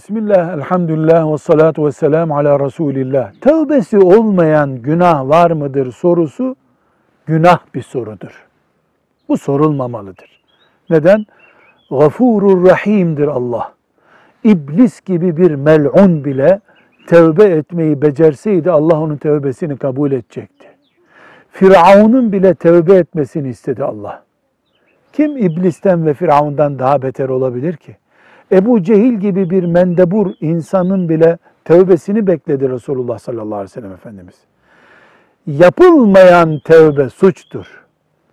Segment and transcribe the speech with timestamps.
[0.00, 3.32] Bismillah, elhamdülillah ve salatu ve selamu ala Resulillah.
[3.40, 6.56] Tövbesi olmayan günah var mıdır sorusu
[7.26, 8.46] günah bir sorudur.
[9.28, 10.42] Bu sorulmamalıdır.
[10.90, 11.26] Neden?
[11.90, 13.72] Gafurur Rahim'dir Allah.
[14.44, 16.60] İblis gibi bir mel'un bile
[17.06, 20.68] tövbe etmeyi becerseydi Allah onun tövbesini kabul edecekti.
[21.50, 24.22] Firavun'un bile tövbe etmesini istedi Allah.
[25.12, 27.96] Kim iblisten ve Firavun'dan daha beter olabilir ki?
[28.52, 34.34] Ebu Cehil gibi bir mendebur insanın bile tövbesini bekledi Resulullah sallallahu aleyhi ve sellem Efendimiz.
[35.46, 37.84] Yapılmayan tövbe suçtur.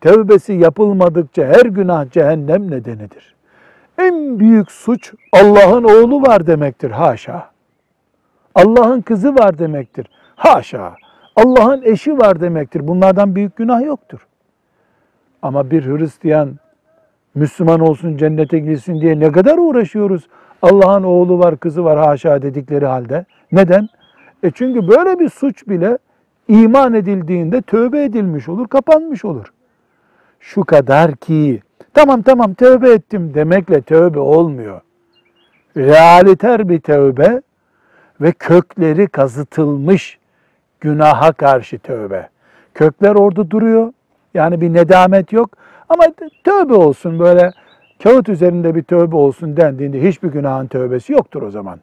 [0.01, 3.35] Tövbesi yapılmadıkça her günah cehennem nedenidir.
[3.97, 6.91] En büyük suç Allah'ın oğlu var demektir.
[6.91, 7.49] Haşa.
[8.55, 10.07] Allah'ın kızı var demektir.
[10.35, 10.95] Haşa.
[11.35, 12.87] Allah'ın eşi var demektir.
[12.87, 14.27] Bunlardan büyük günah yoktur.
[15.41, 16.59] Ama bir Hristiyan
[17.37, 20.27] Müslüman olsun, cennete girsin diye ne kadar uğraşıyoruz.
[20.61, 23.25] Allah'ın oğlu var, kızı var haşa dedikleri halde.
[23.51, 23.89] Neden?
[24.43, 25.97] E çünkü böyle bir suç bile
[26.47, 29.53] iman edildiğinde tövbe edilmiş olur, kapanmış olur.
[30.39, 31.61] Şu kadar ki
[31.93, 34.81] tamam tamam tövbe ettim demekle tövbe olmuyor.
[35.77, 37.41] Realiter bir tövbe
[38.21, 40.19] ve kökleri kazıtılmış
[40.81, 42.29] günaha karşı tövbe.
[42.73, 43.93] Kökler orada duruyor.
[44.33, 45.57] Yani bir nedamet yok.
[45.89, 46.03] Ama
[46.43, 47.51] tövbe olsun böyle
[48.03, 51.79] kağıt üzerinde bir tövbe olsun dendiğinde hiçbir günahın tövbesi yoktur o zaman.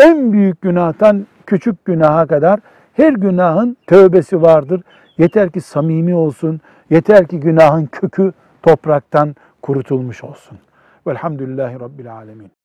[0.00, 2.60] En büyük günahtan küçük günaha kadar
[2.92, 4.82] her günahın tövbesi vardır.
[5.18, 10.58] Yeter ki samimi olsun, yeter ki günahın kökü topraktan kurutulmuş olsun.
[11.06, 12.55] Velhamdülillahi Rabbil Alemin.